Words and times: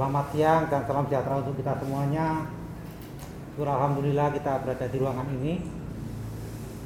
Selamat 0.00 0.32
siang 0.32 0.64
dan 0.72 0.80
salam 0.88 1.04
sejahtera 1.12 1.44
untuk 1.44 1.60
kita 1.60 1.76
semuanya. 1.76 2.48
Syukur 3.52 3.68
Alhamdulillah 3.68 4.32
kita 4.32 4.64
berada 4.64 4.88
di 4.88 4.96
ruangan 4.96 5.28
ini. 5.28 5.60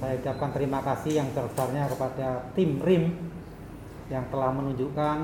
Saya 0.03 0.19
ucapkan 0.19 0.51
terima 0.51 0.83
kasih 0.83 1.23
yang 1.23 1.31
terbesarnya 1.31 1.95
kepada 1.95 2.51
tim 2.59 2.83
RIM 2.83 3.15
yang 4.11 4.27
telah 4.35 4.51
menunjukkan 4.51 5.19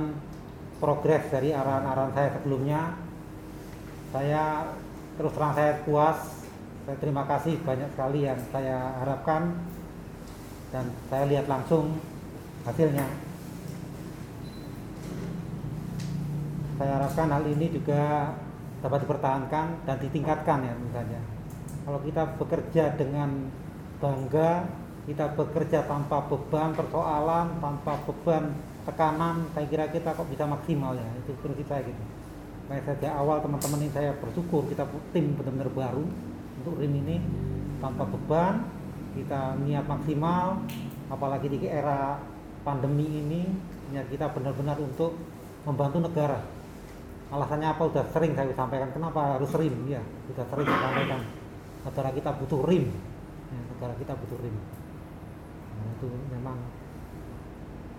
progres 0.79 1.35
dari 1.35 1.51
arahan-arahan 1.51 2.15
saya 2.15 2.31
sebelumnya. 2.39 2.95
Saya 4.15 4.71
terus 5.19 5.35
terang 5.35 5.59
saya 5.59 5.83
puas. 5.83 6.47
Saya 6.87 6.95
terima 7.03 7.27
kasih 7.27 7.59
banyak 7.59 7.91
sekali 7.91 8.23
yang 8.23 8.39
saya 8.55 9.03
harapkan 9.03 9.67
dan 10.71 10.95
saya 11.11 11.27
lihat 11.27 11.51
langsung 11.51 11.99
hasilnya. 12.63 13.30
Saya 16.81 16.97
harapkan 16.97 17.29
hal 17.29 17.45
ini 17.45 17.69
juga 17.69 18.33
dapat 18.81 19.05
dipertahankan 19.05 19.85
dan 19.85 19.97
ditingkatkan 20.01 20.65
ya 20.65 20.73
misalnya. 20.81 21.21
Kalau 21.85 22.01
kita 22.01 22.25
bekerja 22.41 22.97
dengan 22.97 23.53
bangga, 24.01 24.65
kita 25.05 25.37
bekerja 25.37 25.85
tanpa 25.85 26.25
beban 26.25 26.73
persoalan, 26.73 27.61
tanpa 27.61 28.01
beban 28.09 28.57
tekanan, 28.89 29.45
saya 29.53 29.69
kira 29.69 29.93
kita 29.93 30.17
kok 30.17 30.25
bisa 30.33 30.49
maksimal 30.49 30.97
ya. 30.97 31.05
Itu 31.21 31.37
prinsip 31.45 31.69
saya 31.69 31.85
gitu. 31.85 32.03
Makanya 32.73 32.97
sejak 32.97 33.13
awal 33.13 33.45
teman-teman 33.45 33.85
ini 33.85 33.93
saya 33.93 34.17
bersyukur 34.17 34.65
kita 34.73 34.89
tim 35.13 35.37
benar-benar 35.37 35.69
baru 35.77 36.09
untuk 36.65 36.81
RIM 36.81 36.97
ini 36.97 37.21
tanpa 37.85 38.09
beban, 38.09 38.65
kita 39.21 39.53
niat 39.69 39.85
maksimal, 39.85 40.65
apalagi 41.13 41.53
di 41.53 41.69
era 41.69 42.17
pandemi 42.65 43.05
ini, 43.05 43.53
niat 43.93 44.09
kita 44.09 44.33
benar-benar 44.33 44.81
untuk 44.81 45.13
membantu 45.69 46.09
negara 46.09 46.41
alasannya 47.31 47.69
apa? 47.71 47.83
Udah 47.87 48.05
sering 48.11 48.35
saya 48.35 48.51
sampaikan. 48.55 48.91
Kenapa 48.91 49.39
harus 49.39 49.51
rim? 49.55 49.75
Ya 49.87 50.03
sudah 50.31 50.45
sering 50.51 50.67
saya 50.67 50.81
sampaikan. 50.91 51.21
Negara 51.87 52.11
kita 52.13 52.31
butuh 52.37 52.61
rim. 52.67 52.85
Ya, 53.51 53.61
negara 53.75 53.95
kita 53.97 54.13
butuh 54.15 54.39
rim. 54.43 54.57
Nah, 55.81 55.87
itu 55.97 56.09
memang 56.31 56.59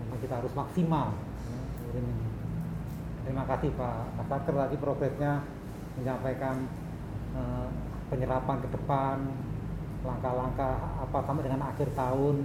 memang 0.04 0.18
kita 0.22 0.34
harus 0.38 0.52
maksimal 0.54 1.16
ya, 1.48 1.60
rim 1.96 2.04
ini. 2.06 2.26
Terima 3.22 3.44
kasih 3.46 3.70
Pak 3.74 4.18
Kasatker 4.18 4.54
tadi 4.54 4.76
progresnya 4.78 5.32
menyampaikan 5.98 6.56
eh, 7.36 7.68
penyerapan 8.10 8.56
ke 8.60 8.68
depan 8.74 9.16
langkah-langkah 10.02 10.74
apa 10.98 11.18
sampai 11.22 11.46
dengan 11.46 11.62
akhir 11.70 11.88
tahun 11.94 12.36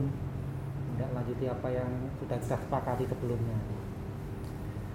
tidak 0.98 1.10
lanjuti 1.14 1.46
apa 1.50 1.68
yang 1.74 1.90
sudah 2.22 2.38
kita 2.38 2.58
sepakati 2.58 3.06
sebelumnya 3.10 3.58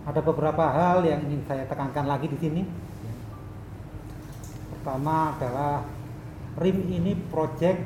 ada 0.03 0.19
beberapa 0.19 0.65
hal 0.67 1.07
yang 1.07 1.23
ingin 1.31 1.47
saya 1.47 1.63
tekankan 1.71 2.11
lagi 2.11 2.27
di 2.27 2.39
sini. 2.39 2.63
Pertama 4.75 5.39
adalah 5.39 5.87
RIM 6.59 6.91
ini 6.91 7.15
project 7.31 7.79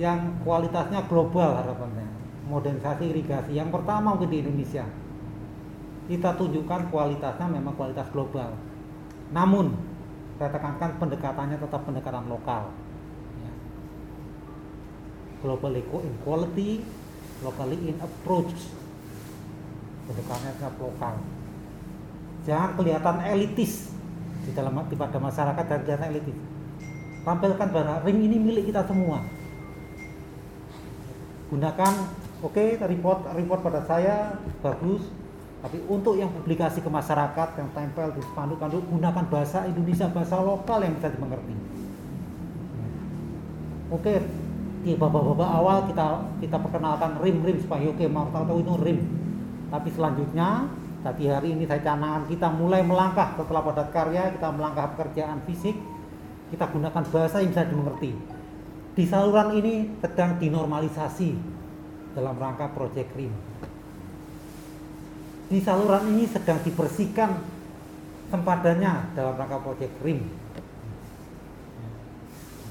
yang 0.00 0.40
kualitasnya 0.40 1.04
global 1.04 1.60
harapannya. 1.60 2.08
Modernisasi 2.48 3.12
irigasi 3.12 3.52
yang 3.52 3.68
pertama 3.68 4.16
mungkin 4.16 4.32
di 4.32 4.40
Indonesia. 4.40 4.88
Kita 6.08 6.34
tunjukkan 6.40 6.88
kualitasnya 6.88 7.46
memang 7.46 7.76
kualitas 7.76 8.08
global. 8.10 8.56
Namun 9.30 9.76
saya 10.40 10.50
tekankan 10.56 10.96
pendekatannya 10.96 11.60
tetap 11.60 11.84
pendekatan 11.84 12.24
lokal. 12.32 12.72
Ya. 13.44 13.52
Globally 15.44 15.84
in 15.84 16.14
quality, 16.24 16.80
locally 17.44 17.78
in 17.92 17.96
approach 18.00 18.56
pendekatannya 20.10 20.50
sangat 20.58 20.74
lokal 20.82 21.14
jangan 22.44 22.70
kelihatan 22.76 23.16
elitis 23.30 23.92
di 24.44 24.50
dalam 24.56 24.72
pada 24.80 25.18
masyarakat 25.20 25.64
dan 25.68 25.78
kelihatan 25.84 26.08
elitis. 26.16 26.36
Tampilkan 27.20 27.68
bahwa 27.68 28.00
ring 28.00 28.18
ini 28.24 28.36
milik 28.40 28.72
kita 28.72 28.80
semua. 28.88 29.20
Gunakan 31.52 31.92
oke 32.40 32.56
okay, 32.56 32.80
report 32.80 33.28
report 33.36 33.60
pada 33.60 33.80
saya 33.84 34.40
bagus. 34.64 35.04
Tapi 35.60 35.76
untuk 35.92 36.16
yang 36.16 36.32
publikasi 36.32 36.80
ke 36.80 36.88
masyarakat 36.88 37.48
yang 37.60 37.68
tempel 37.76 38.16
di 38.16 38.24
spanduk-spanduk 38.32 38.80
gunakan 38.88 39.24
bahasa 39.28 39.68
Indonesia 39.68 40.08
bahasa 40.08 40.40
lokal 40.40 40.80
yang 40.80 40.96
bisa 40.96 41.12
dimengerti. 41.12 41.52
Oke 43.92 44.00
okay, 44.00 44.18
di 44.80 44.96
babak-babak 44.96 45.50
awal 45.52 45.84
kita 45.84 46.24
kita 46.40 46.56
perkenalkan 46.56 47.20
rim-rim 47.20 47.60
supaya 47.60 47.84
oke 47.92 48.00
okay, 48.00 48.08
mau 48.08 48.32
tahu 48.32 48.64
itu 48.64 48.74
rim 48.80 49.19
tapi 49.70 49.88
selanjutnya 49.94 50.66
tadi 51.06 51.30
hari 51.30 51.54
ini 51.54 51.64
saya 51.64 51.78
canangan 51.80 52.26
kita 52.26 52.50
mulai 52.50 52.82
melangkah. 52.82 53.38
Setelah 53.38 53.62
padat 53.62 53.88
karya 53.94 54.34
kita 54.34 54.50
melangkah 54.50 54.90
pekerjaan 54.98 55.38
fisik. 55.46 55.78
Kita 56.50 56.66
gunakan 56.66 57.06
bahasa 57.14 57.38
yang 57.38 57.54
bisa 57.54 57.62
dimengerti. 57.62 58.10
Di 58.98 59.06
saluran 59.06 59.54
ini 59.54 59.86
sedang 60.02 60.34
dinormalisasi 60.42 61.30
dalam 62.18 62.34
rangka 62.34 62.74
proyek 62.74 63.06
RIM. 63.14 63.30
Di 65.46 65.62
saluran 65.62 66.10
ini 66.10 66.26
sedang 66.26 66.58
dibersihkan 66.66 67.38
sempadannya 68.34 69.14
dalam 69.14 69.38
rangka 69.38 69.62
proyek 69.62 69.94
RIM. 70.02 70.26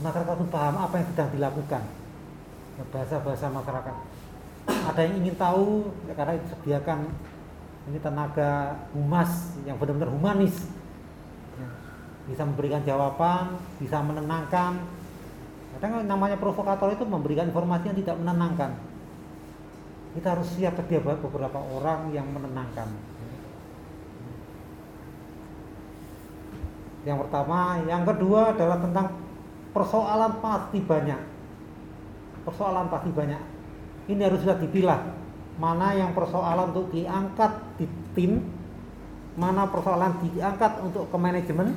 Masyarakat 0.04 0.36
itu 0.36 0.46
paham 0.52 0.76
apa 0.76 0.96
yang 1.00 1.08
sedang 1.16 1.30
dilakukan. 1.32 1.84
Bahasa-bahasa 2.92 3.48
masyarakat 3.48 3.96
ada 4.90 5.02
yang 5.06 5.16
ingin 5.22 5.36
tahu 5.38 5.86
ya 6.10 6.14
karena 6.18 6.34
disediakan 6.42 7.00
ini 7.90 8.00
tenaga 8.02 8.86
humas 8.94 9.58
yang 9.66 9.78
benar-benar 9.78 10.10
humanis. 10.14 10.70
Ya, 11.58 11.70
bisa 12.30 12.44
memberikan 12.46 12.82
jawaban 12.86 13.58
bisa 13.78 14.02
menenangkan. 14.02 14.82
Kadang 15.78 16.04
namanya 16.06 16.36
provokator 16.42 16.94
itu 16.94 17.06
memberikan 17.06 17.50
informasi 17.50 17.94
yang 17.94 17.98
tidak 18.02 18.16
menenangkan. 18.18 18.72
Kita 20.18 20.28
harus 20.34 20.50
siap 20.58 20.74
sedia 20.74 21.00
beberapa 21.02 21.60
orang 21.62 22.10
yang 22.10 22.26
menenangkan. 22.34 22.90
Yang 27.06 27.18
pertama 27.26 27.80
yang 27.88 28.04
kedua 28.04 28.58
adalah 28.58 28.78
tentang 28.82 29.08
persoalan 29.72 30.34
pasti 30.42 30.82
banyak. 30.82 31.22
Persoalan 32.44 32.90
pasti 32.90 33.10
banyak 33.14 33.59
ini 34.10 34.22
harus 34.26 34.42
sudah 34.42 34.58
dipilah. 34.58 35.00
Mana 35.62 35.94
yang 35.94 36.12
persoalan 36.18 36.74
untuk 36.74 36.90
diangkat 36.90 37.52
di 37.78 37.86
tim 38.18 38.42
mana 39.40 39.70
persoalan 39.70 40.20
diangkat 40.20 40.84
untuk 40.84 41.08
ke 41.08 41.18
manajemen 41.20 41.72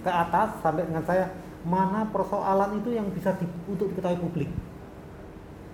ke 0.00 0.08
atas 0.08 0.56
sampai 0.64 0.88
dengan 0.88 1.04
saya 1.04 1.28
mana 1.64 2.08
persoalan 2.08 2.80
itu 2.80 2.92
yang 2.92 3.08
bisa 3.12 3.32
di, 3.40 3.48
untuk 3.68 3.92
diketahui 3.92 4.20
publik. 4.20 4.50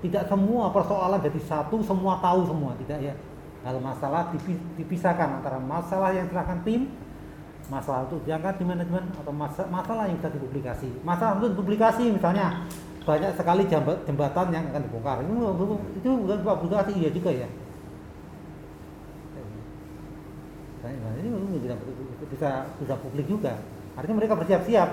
Tidak 0.01 0.27
semua 0.31 0.73
persoalan 0.73 1.21
jadi 1.21 1.41
satu 1.45 1.83
semua 1.85 2.19
tahu 2.23 2.47
semua 2.49 2.73
tidak 2.81 2.99
ya. 2.99 3.15
Kalau 3.61 3.83
masalah 3.83 4.33
dipisahkan 4.81 5.43
antara 5.43 5.61
masalah 5.61 6.17
yang 6.17 6.25
serahkan 6.33 6.65
tim 6.65 6.89
masalah 7.69 8.09
untuk 8.09 8.25
diangkat 8.27 8.59
di 8.59 8.65
manajemen 8.67 9.05
atau 9.15 9.31
masalah 9.71 10.09
yang 10.09 10.17
bisa 10.19 10.33
dipublikasi. 10.33 10.89
Masalah 11.07 11.39
untuk 11.39 11.61
publikasi 11.63 12.11
misalnya 12.11 12.67
banyak 13.01 13.33
sekali 13.33 13.65
jembatan 13.69 14.47
yang 14.53 14.65
akan 14.71 14.83
dibongkar. 14.85 15.17
Itu, 15.25 15.77
itu 15.97 16.09
bukan 16.09 16.39
publikasi 16.45 16.93
iya 17.01 17.11
juga 17.11 17.31
ya. 17.33 17.49
Ini 20.81 21.29
bisa, 21.61 21.77
bisa 22.33 22.51
bisa 22.81 22.95
publik 23.01 23.29
juga. 23.29 23.61
Artinya 23.97 24.17
mereka 24.23 24.39
bersiap-siap 24.39 24.89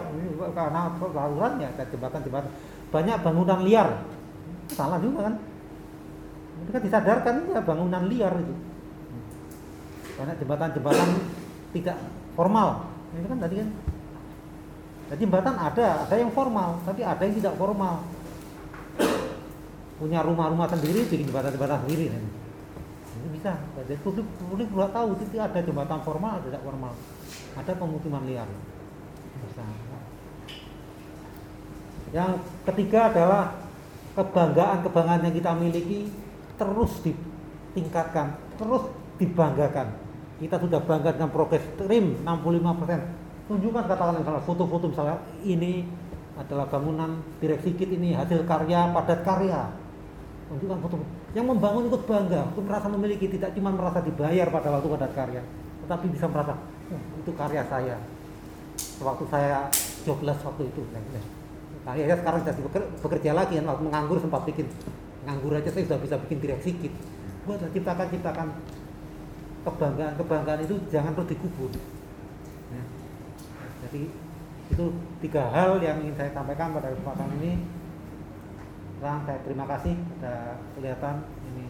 karena 0.51 0.81
salurannya 0.99 1.69
jembatan-jembatan 1.79 2.51
banyak 2.91 3.17
bangunan 3.23 3.59
liar. 3.63 4.03
Salah 4.67 4.99
juga 4.99 5.31
kan? 5.31 5.35
Mereka 6.67 6.79
disadarkan 6.83 7.35
ya 7.55 7.61
bangunan 7.63 8.03
liar 8.11 8.33
itu. 8.35 8.55
Banyak 10.19 10.35
jembatan-jembatan 10.43 11.09
tidak 11.71 11.97
formal. 12.35 12.89
Ini 13.15 13.27
kan 13.31 13.39
tadi 13.39 13.55
kan 13.63 13.69
jadi 15.07 15.23
jembatan 15.23 15.55
ada, 15.55 16.03
ada 16.03 16.15
yang 16.19 16.31
formal, 16.35 16.83
tapi 16.83 16.99
ada 16.99 17.23
yang 17.23 17.35
tidak 17.39 17.55
formal. 17.55 18.03
Punya 19.95 20.19
rumah-rumah 20.19 20.67
sendiri, 20.67 21.07
bikin 21.07 21.31
jembatan-jembatan 21.31 21.87
sendiri. 21.87 22.11
Ini 22.11 23.27
bisa. 23.31 23.55
Jadi 23.79 23.95
publik, 24.03 24.27
publik 24.35 24.67
perlu 24.67 24.91
tahu 24.91 25.07
itu 25.15 25.39
ada 25.39 25.59
jembatan 25.63 25.99
formal, 26.03 26.43
ada 26.43 26.51
tidak 26.51 26.63
formal. 26.67 26.93
Ada 27.55 27.71
pemukiman 27.79 28.23
liar. 28.27 28.51
Bisa. 29.47 29.63
Yang 32.11 32.31
ketiga 32.67 33.07
adalah 33.07 33.43
kebanggaan-kebanggaan 34.19 35.23
yang 35.23 35.35
kita 35.39 35.51
miliki 35.55 35.99
terus 36.59 36.91
ditingkatkan, 36.99 38.35
terus 38.59 38.91
dibanggakan. 39.23 39.87
Kita 40.37 40.59
sudah 40.61 40.83
bangga 40.83 41.15
dengan 41.15 41.31
progres 41.33 41.63
trim 41.79 42.21
65 42.21 42.79
persen 42.83 43.26
tunjukkan 43.47 43.83
katakan 43.87 44.19
misalnya 44.19 44.43
foto-foto 44.43 44.91
misalnya 44.91 45.17
ini 45.47 45.87
adalah 46.37 46.69
bangunan 46.69 47.17
direksi 47.41 47.73
kit 47.73 47.89
ini 47.89 48.13
hasil 48.13 48.45
karya 48.45 48.91
padat 48.93 49.23
karya. 49.23 49.71
Tunjukkan 50.47 50.79
foto 50.79 50.95
yang 51.35 51.47
membangun 51.47 51.91
ikut 51.91 52.07
bangga 52.07 52.47
untuk 52.53 52.63
merasa 52.67 52.87
memiliki 52.87 53.27
tidak 53.27 53.51
cuma 53.55 53.71
merasa 53.73 53.99
dibayar 54.03 54.47
pada 54.47 54.67
waktu 54.77 54.87
padat 54.87 55.11
karya 55.15 55.41
tetapi 55.87 56.05
bisa 56.11 56.27
merasa 56.27 56.53
oh, 56.91 57.01
itu 57.23 57.31
karya 57.33 57.63
saya. 57.71 57.95
Waktu 58.97 59.25
saya 59.29 59.57
jobless 60.03 60.39
waktu 60.43 60.69
itu 60.69 60.81
nah, 60.91 61.01
akhirnya 61.95 62.17
sekarang 62.19 62.39
sudah 62.43 62.55
bekerja 62.99 63.31
lagi 63.31 63.53
kan 63.57 63.65
waktu 63.71 63.83
menganggur 63.87 64.17
sempat 64.19 64.41
bikin 64.43 64.67
nganggur 65.23 65.55
aja 65.55 65.69
saya 65.71 65.83
sudah 65.87 65.99
bisa 66.03 66.15
bikin 66.27 66.37
direksi 66.43 66.71
kit 66.75 66.93
buat 67.47 67.63
ciptakan 67.63 68.07
ciptakan. 68.11 68.47
Kebanggaan 69.63 70.13
kebanggaan 70.15 70.59
itu 70.63 70.75
jangan 70.91 71.11
terus 71.15 71.27
dikubur. 71.35 71.71
Jadi 73.87 74.03
itu 74.67 74.85
tiga 75.23 75.47
hal 75.47 75.79
yang 75.79 76.03
ingin 76.03 76.15
saya 76.19 76.31
sampaikan 76.35 76.75
pada 76.75 76.91
kesempatan 76.91 77.31
ini. 77.39 77.63
Terang 78.99 79.23
saya 79.23 79.39
terima 79.45 79.65
kasih 79.69 79.93
sudah 79.95 80.57
kelihatan 80.75 81.15
ini 81.53 81.65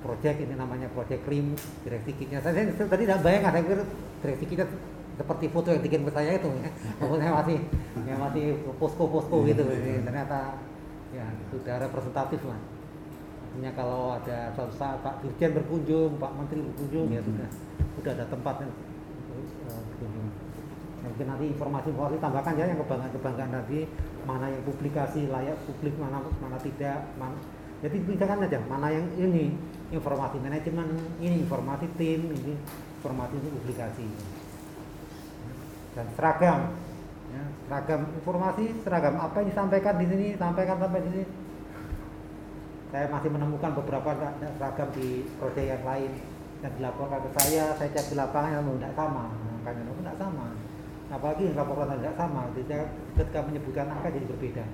project 0.00 0.38
ini 0.40 0.54
namanya 0.56 0.88
project 0.96 1.26
krim 1.28 1.52
direksi 1.84 2.16
kitnya 2.16 2.40
saya, 2.40 2.64
saya, 2.72 2.88
tadi 2.88 3.04
tidak 3.04 3.20
bayangkan 3.20 3.52
saya 3.52 3.64
pikir 3.66 3.80
direksi 4.24 4.44
kitnya 4.48 4.66
seperti 5.20 5.44
foto 5.52 5.68
yang 5.74 5.82
dikirim 5.84 6.08
ke 6.08 6.12
saya 6.16 6.40
itu 6.40 6.48
ya. 6.48 6.70
saya 7.20 7.32
masih 7.44 7.58
ya 8.08 8.14
masih 8.16 8.46
posko-posko 8.80 9.44
gitu 9.44 9.60
ini 9.68 10.00
ternyata 10.06 10.56
ya 11.12 11.26
sudah 11.52 11.76
representatif 11.82 12.40
lah. 12.46 12.60
Artinya 13.50 13.70
kalau 13.74 14.14
ada 14.14 14.54
suatu 14.54 14.74
saat 14.78 15.02
Pak 15.02 15.26
Dirjen 15.26 15.50
berkunjung 15.58 16.16
Pak 16.16 16.32
Menteri 16.38 16.62
berkunjung 16.62 17.10
ya 17.10 17.20
sudah 17.20 17.48
sudah 17.98 18.12
ada 18.14 18.24
tempatnya 18.30 18.70
mungkin 21.00 21.26
nanti 21.26 21.44
informasi-informasi 21.56 22.16
tambahkan 22.20 22.54
ya 22.60 22.64
yang 22.68 22.78
kebanggaan-kebanggaan 22.84 23.50
tadi 23.56 23.88
mana 24.28 24.52
yang 24.52 24.62
publikasi 24.68 25.32
layak 25.32 25.56
publik 25.64 25.96
mana 25.96 26.20
mana 26.44 26.60
tidak 26.60 27.08
mana 27.16 27.40
jadi 27.80 27.96
misalkan 28.04 28.44
aja 28.44 28.60
mana 28.68 28.92
yang 28.92 29.08
ini 29.16 29.56
informasi 29.88 30.36
manajemen 30.36 31.00
ini 31.16 31.40
informasi 31.40 31.88
tim 31.96 32.28
ini 32.28 32.52
informasi 33.00 33.34
untuk 33.40 33.52
publikasi. 33.64 34.04
Dan 35.96 36.06
seragam 36.12 36.76
ya, 37.32 37.42
seragam 37.64 38.00
informasi 38.20 38.64
seragam 38.84 39.16
apa 39.16 39.36
yang 39.40 39.48
disampaikan 39.48 39.94
di 39.96 40.06
sini 40.12 40.26
sampaikan 40.36 40.76
sampai 40.76 41.00
di 41.08 41.10
sini. 41.16 41.26
Saya 42.92 43.06
masih 43.08 43.30
menemukan 43.32 43.70
beberapa 43.80 44.34
seragam 44.36 44.88
di 44.92 45.24
proyek 45.40 45.64
yang 45.64 45.82
lain 45.88 46.12
yang 46.60 46.72
dilaporkan 46.76 47.24
ke 47.24 47.30
saya 47.40 47.72
saya 47.80 47.88
cek 47.96 48.12
di 48.12 48.14
lapangan 48.20 48.60
tidak 48.76 48.92
sama 48.92 49.49
makanya 49.60 49.92
tidak 49.92 50.16
sama. 50.16 50.46
Apalagi 51.10 51.42
yang 51.50 51.56
laporan 51.58 52.00
tidak 52.00 52.16
sama 52.16 52.42
ketika 52.54 53.40
menyebutkan 53.44 53.86
angka 53.92 54.08
jadi 54.08 54.26
berbeda. 54.26 54.64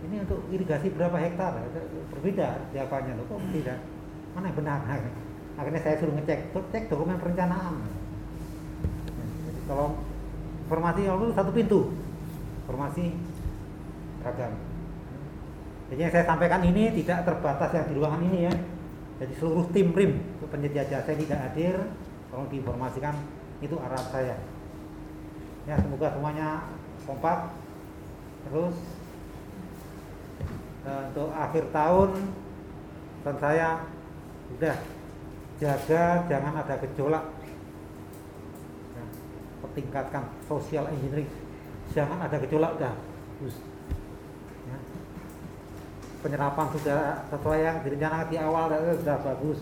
Ini 0.00 0.16
untuk 0.24 0.40
irigasi 0.48 0.86
berapa 0.96 1.16
hektar? 1.20 1.60
Berbeda 2.10 2.48
jawabannya. 2.72 3.12
Loh 3.20 3.24
kok 3.28 3.40
tidak? 3.52 3.78
Mana 4.34 4.48
yang 4.48 4.56
benar? 4.58 4.80
Akhirnya 5.60 5.80
saya 5.84 5.96
suruh 6.00 6.14
ngecek. 6.16 6.56
Cek 6.56 6.84
dokumen 6.88 7.20
perencanaan. 7.20 7.84
Jadi 9.44 9.60
kalau 9.68 10.00
informasi 10.66 11.00
itu 11.04 11.26
satu 11.36 11.50
pintu. 11.52 11.80
Informasi 12.64 13.04
ragam 14.24 14.52
jadi 15.90 16.06
yang 16.06 16.12
saya 16.14 16.24
sampaikan 16.24 16.62
ini 16.62 16.86
tidak 17.02 17.26
terbatas 17.26 17.70
yang 17.74 17.86
di 17.90 17.94
ruangan 17.98 18.22
ini 18.30 18.46
ya. 18.46 18.54
Jadi 19.20 19.32
seluruh 19.36 19.66
tim 19.74 19.90
RIM 19.90 20.22
penyedia 20.46 20.86
jasa 20.86 21.10
tidak 21.10 21.50
hadir. 21.50 21.76
Tolong 22.30 22.46
diinformasikan 22.46 23.14
itu 23.60 23.76
arah 23.76 24.04
saya. 24.08 24.36
Ya 25.68 25.76
semoga 25.76 26.12
semuanya 26.16 26.48
kompak 27.04 27.52
terus. 28.48 28.76
Uh, 30.80 31.12
untuk 31.12 31.28
akhir 31.36 31.68
tahun 31.76 32.10
dan 33.20 33.36
saya 33.36 33.68
udah 34.56 34.76
jaga 35.60 36.04
jangan 36.24 36.54
ada 36.56 36.74
gejolak. 36.80 37.24
Ya, 38.96 39.04
pertingkatkan 39.60 40.24
social 40.48 40.88
engineering. 40.88 41.28
Jangan 41.92 42.24
ada 42.24 42.36
gejolak 42.40 42.80
udah 42.80 42.94
ya. 44.68 44.78
penyerapan 46.20 46.66
sudah 46.76 47.00
sesuai 47.32 47.60
yang 47.60 47.76
direncanakan 47.80 48.28
di 48.28 48.36
awal 48.36 48.64
sudah 49.00 49.16
bagus 49.24 49.58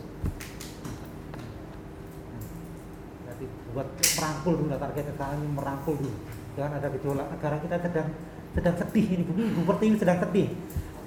buat 3.73 3.89
merangkul 3.93 4.55
dulu 4.65 4.69
targetnya 4.75 5.13
sekarang 5.15 5.39
ini 5.45 5.49
merangkul 5.53 5.95
dulu. 6.01 6.19
Jangan 6.57 6.73
ada 6.81 6.89
gejolak. 6.91 7.27
Negara 7.31 7.57
kita 7.61 7.77
sedang 7.85 8.09
sedang 8.57 8.77
sedih 8.81 9.07
ini 9.15 9.23
bumi 9.29 9.43
ibu 9.53 9.63
pertiwi 9.69 9.97
sedang 10.01 10.19
sedih. 10.19 10.49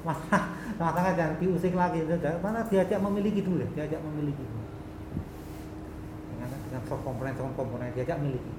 Masa 0.01 0.37
sama-sama 0.77 1.13
jangan 1.17 1.35
diusik 1.41 1.73
lagi. 1.73 1.99
Mana 2.41 2.65
diajak 2.69 2.99
memiliki 3.01 3.41
dulu 3.41 3.65
diajak 3.73 4.01
memiliki. 4.01 4.45
Dengan 6.31 6.49
dengan 6.69 6.81
soft 6.85 7.03
komponen 7.03 7.33
soft 7.35 7.53
komponen 7.57 7.89
diajak 7.97 8.17
memiliki. 8.21 8.53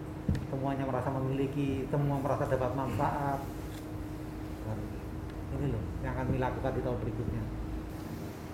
Semuanya 0.51 0.85
merasa 0.87 1.09
memiliki 1.11 1.87
semua 1.91 2.19
merasa 2.19 2.45
dapat 2.47 2.71
manfaat. 2.75 3.41
Ini 5.53 5.67
loh 5.69 5.85
yang 6.01 6.17
akan 6.17 6.27
dilakukan 6.33 6.73
di 6.75 6.81
tahun 6.81 6.99
berikutnya. 7.01 7.45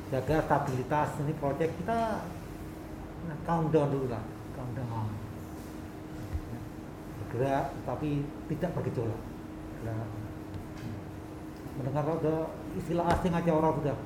Jaga 0.08 0.36
stabilitas 0.40 1.10
ini 1.20 1.32
proyek 1.36 1.70
kita 1.84 2.24
nah, 3.28 3.38
countdown 3.44 3.88
dulu 3.92 4.06
lah. 4.08 4.24
Countdown 4.56 5.27
bergerak 7.28 7.76
tapi 7.84 8.24
tidak 8.48 8.72
bergejolak 8.72 9.20
nah, 9.84 10.08
mendengar 11.76 12.08
ada 12.08 12.48
istilah 12.80 13.04
asing 13.12 13.36
aja 13.36 13.52
orang 13.52 13.76
sudah 13.76 13.96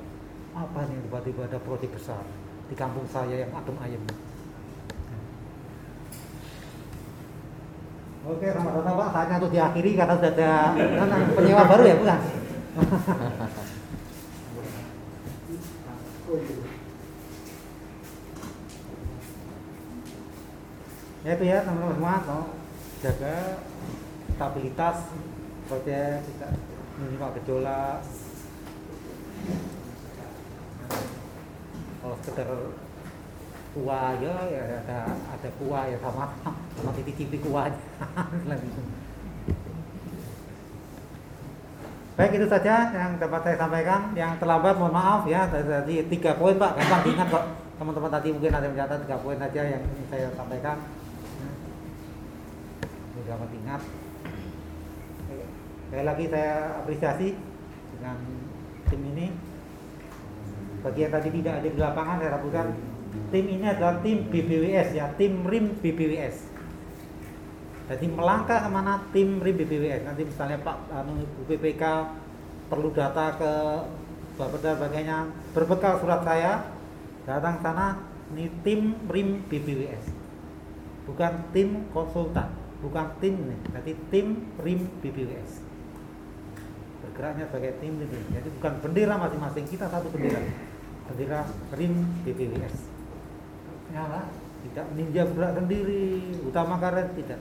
apa 0.53 0.79
nih 0.91 0.99
tiba-tiba 1.07 1.47
ada 1.47 1.57
proyek 1.63 1.95
besar 1.95 2.19
di 2.67 2.75
kampung 2.75 3.07
saya 3.07 3.47
yang 3.47 3.51
adem 3.55 3.79
ayem 3.79 4.03
Oke, 8.23 8.47
datang 8.47 8.95
Pak. 8.95 9.11
Saatnya 9.11 9.35
untuk 9.35 9.51
diakhiri 9.51 9.99
karena 9.99 10.15
sudah 10.15 10.31
ada 10.31 11.27
penyewa 11.35 11.67
baru 11.67 11.83
ya, 11.83 11.95
bukan? 11.99 12.19
ya 21.27 21.35
itu 21.35 21.43
ya 21.43 21.67
teman-teman 21.67 21.95
semua 21.99 22.23
jaga 23.03 23.59
stabilitas 24.39 24.97
proyek 25.67 26.23
tidak 26.23 26.51
minimal 26.95 27.35
gejolak 27.35 27.99
kalau 31.99 32.15
sekedar 32.23 32.47
kuah 33.75 34.15
ya, 34.23 34.35
ya 34.47 34.63
ada 34.87 34.99
ada 35.19 35.49
kuah 35.59 35.83
ya 35.91 35.99
sama 35.99 36.31
sama 36.79 36.91
titik-titik 36.95 37.43
kuahnya 37.43 37.75
Baik 42.13 42.37
itu 42.37 42.45
saja 42.45 42.93
yang 42.93 43.17
dapat 43.17 43.41
saya 43.41 43.57
sampaikan. 43.57 44.13
Yang 44.13 44.37
terlambat 44.37 44.77
mohon 44.77 44.93
maaf 44.93 45.25
ya. 45.25 45.49
Tadi 45.49 46.05
tiga 46.13 46.37
poin 46.37 46.53
Pak, 46.61 46.77
gampang 46.77 47.01
diingat 47.09 47.25
kok. 47.25 47.41
Teman-teman 47.81 48.13
tadi 48.13 48.29
mungkin 48.29 48.53
ada 48.53 48.69
mencatat 48.69 49.01
tiga 49.01 49.17
poin 49.17 49.33
saja 49.41 49.61
yang 49.65 49.81
saya 50.13 50.29
sampaikan 50.37 50.77
dapat 53.21 53.49
ingat. 53.53 53.81
Sekali 55.89 56.03
lagi 56.03 56.25
saya 56.29 56.81
apresiasi 56.81 57.27
dengan 57.97 58.17
tim 58.89 59.01
ini. 59.13 59.27
Bagi 60.83 60.99
yang 60.99 61.13
tadi 61.15 61.29
tidak 61.31 61.53
ada 61.63 61.69
di 61.69 61.79
lapangan 61.79 62.17
saya 62.19 62.31
lakukan 62.35 62.67
tim 63.29 63.45
ini 63.45 63.65
adalah 63.65 64.01
tim 64.01 64.25
BBWS 64.29 64.97
ya 64.97 65.05
tim 65.17 65.45
RIM 65.45 65.77
BBWS 65.81 66.49
jadi 67.83 68.05
melangkah 68.09 68.63
ke 68.65 68.69
mana 68.71 69.05
tim 69.13 69.37
RIM 69.37 69.55
BBWS 69.61 70.01
nanti 70.07 70.21
misalnya 70.25 70.57
Pak 70.61 70.77
anu, 70.89 71.21
perlu 72.69 72.89
data 72.95 73.25
ke 73.37 73.51
Bapak 74.33 74.59
dan 74.65 74.73
sebagainya 74.81 75.17
berbekal 75.53 76.01
surat 76.01 76.25
saya 76.25 76.65
datang 77.29 77.61
sana 77.61 78.01
ini 78.33 78.49
tim 78.65 78.97
RIM 79.05 79.45
BBWS 79.45 80.09
bukan 81.05 81.33
tim 81.53 81.85
konsultan 81.93 82.49
bukan 82.83 83.05
tim 83.23 83.35
nih, 83.39 83.59
berarti 83.71 83.93
tim 84.11 84.27
RIM 84.59 84.81
BBWS 84.99 85.63
bergeraknya 87.13 87.45
sebagai 87.45 87.77
tim 87.77 87.93
ini 87.99 88.19
jadi 88.33 88.49
bukan 88.57 88.73
bendera 88.81 89.15
masing-masing 89.21 89.69
kita 89.69 89.85
satu 89.85 90.09
bendera. 90.09 90.41
Bendera 91.05 91.45
RIM 91.77 91.93
BBWS 92.25 92.75
ya 93.93 94.03
lah 94.09 94.25
tidak. 94.65 94.85
Ninja 94.97 95.21
bergerak 95.29 95.53
sendiri 95.61 96.05
utama 96.41 96.81
karya 96.81 97.05
tidak. 97.13 97.39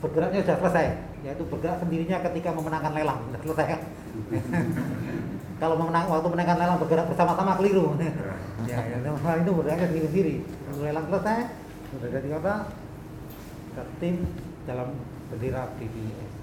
Bergeraknya 0.00 0.40
sudah 0.46 0.58
selesai 0.64 0.86
yaitu 1.26 1.44
bergerak 1.50 1.76
sendirinya 1.84 2.18
ketika 2.30 2.56
memenangkan 2.56 2.92
lelang. 2.96 3.20
Sudah 3.28 3.40
selesai 3.44 3.66
kan? 3.68 3.80
Kalau 5.60 5.74
memenang 5.74 6.06
waktu 6.08 6.28
menangkan 6.30 6.56
lelang 6.56 6.78
bergerak 6.80 7.06
bersama-sama 7.12 7.58
keliru. 7.60 7.98
Ya, 8.64 8.80
ya 8.80 8.96
itu 9.42 9.50
bergeraknya 9.52 9.86
sendiri-sendiri. 9.92 10.34
Lelang 10.80 11.04
selesai 11.12 11.67
sudah 11.88 12.08
jadi 12.12 12.28
apa 12.36 12.54
tim 14.02 14.26
dalam 14.68 14.92
bendera 15.32 15.72
BBS 15.80 16.38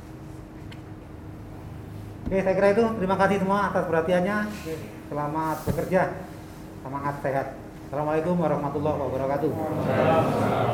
Oke, 2.26 2.42
saya 2.42 2.58
kira 2.58 2.74
itu. 2.74 2.82
Terima 2.98 3.22
kasih 3.22 3.38
semua 3.38 3.70
atas 3.70 3.86
perhatiannya. 3.86 4.50
Selamat 5.14 5.62
bekerja. 5.62 6.26
Semangat 6.82 7.22
sehat. 7.22 7.54
Assalamualaikum 7.86 8.34
warahmatullahi 8.42 8.98
wabarakatuh. 8.98 9.52